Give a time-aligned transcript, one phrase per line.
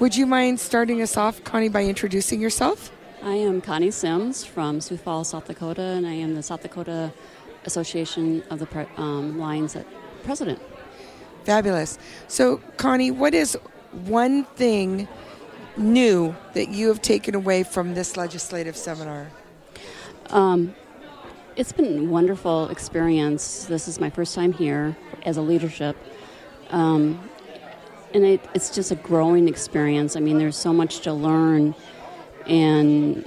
[0.00, 2.90] Would you mind starting us off, Connie, by introducing yourself?
[3.22, 7.12] I am Connie Sims from Sioux Falls, South Dakota, and I am the South Dakota
[7.66, 9.76] Association of the Pre- um, Lions
[10.24, 10.58] president.
[11.44, 11.98] Fabulous.
[12.28, 13.58] So, Connie, what is
[14.06, 15.06] one thing
[15.76, 19.30] new that you have taken away from this legislative seminar?
[20.30, 20.74] Um,
[21.56, 23.66] it's been a wonderful experience.
[23.66, 24.96] This is my first time here
[25.26, 25.94] as a leadership.
[26.70, 27.20] Um,
[28.14, 30.16] and it, it's just a growing experience.
[30.16, 31.74] I mean, there's so much to learn
[32.46, 33.24] and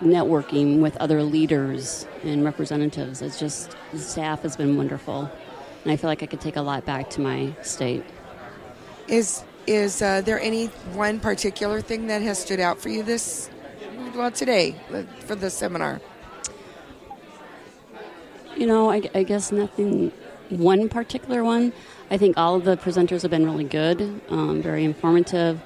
[0.00, 3.22] networking with other leaders and representatives.
[3.22, 5.30] It's just, the staff has been wonderful.
[5.84, 8.04] And I feel like I could take a lot back to my state.
[9.08, 13.48] Is is uh, there any one particular thing that has stood out for you this
[14.14, 16.00] well today uh, for the seminar?
[18.56, 20.12] You know, I, I guess nothing,
[20.58, 21.72] one particular one.
[22.10, 25.60] I think all of the presenters have been really good, um, very informative.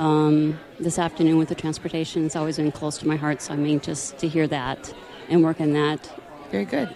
[0.00, 3.64] Um, this afternoon with the transportation it's always been close to my heart, so I'm
[3.64, 4.92] anxious to hear that
[5.28, 6.10] and work on that.
[6.50, 6.92] Very good.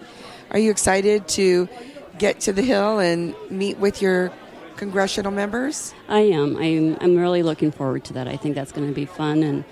[0.51, 1.69] Are you excited to
[2.17, 4.31] get to the Hill and meet with your
[4.75, 5.93] congressional members?
[6.09, 6.57] I am.
[6.57, 8.27] I'm, I'm really looking forward to that.
[8.27, 9.63] I think that's going to be fun and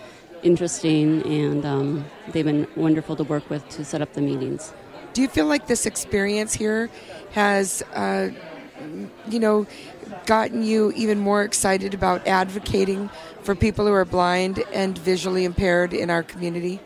[0.43, 4.71] interesting, and um, they've been wonderful to work with to set up the meetings.
[5.17, 6.91] Do you feel like this experience here
[7.31, 8.29] has, uh,
[9.27, 9.65] you know,
[10.27, 13.09] gotten you even more excited about advocating
[13.41, 16.79] for people who are blind and visually impaired in our community?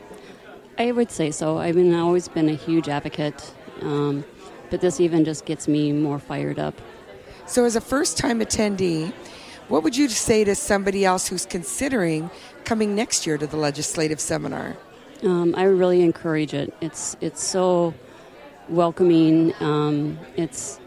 [0.79, 1.57] I would say so.
[1.57, 4.23] I've been always been a huge advocate, um,
[4.69, 6.79] but this even just gets me more fired up.
[7.47, 9.11] So, as a first-time attendee,
[9.67, 12.29] what would you say to somebody else who's considering
[12.63, 14.77] coming next year to the legislative seminar?
[15.21, 16.73] Um, I really encourage it.
[16.79, 17.93] It's it's so
[18.71, 19.53] welcoming.
[19.59, 20.79] Um, it's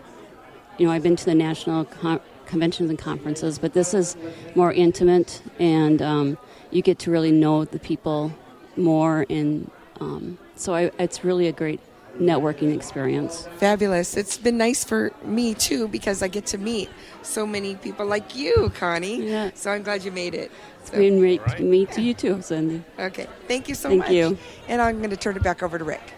[0.78, 4.16] you know I've been to the national con- conventions and conferences, but this is
[4.54, 6.38] more intimate, and um,
[6.70, 8.32] you get to really know the people
[8.76, 11.80] more, and um, so I, it's really a great
[12.18, 13.48] networking experience.
[13.56, 14.16] Fabulous.
[14.16, 16.88] It's been nice for me too because I get to meet
[17.22, 19.28] so many people like you, Connie.
[19.28, 19.50] Yeah.
[19.54, 20.52] So I'm glad you made it.
[20.80, 22.84] It's So- been great to meet you too, Cindy.
[23.00, 23.26] Okay.
[23.48, 24.10] Thank you so Thank much.
[24.12, 24.38] you.
[24.68, 26.14] And I'm going to turn it back over to Rick.